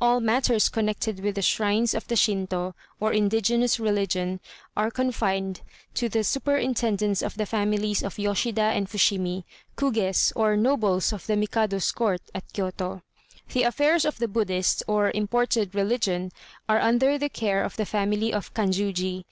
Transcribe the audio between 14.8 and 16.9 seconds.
or imported religion are